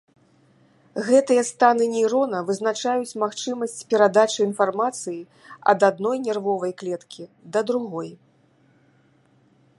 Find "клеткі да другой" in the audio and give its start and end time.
6.83-8.09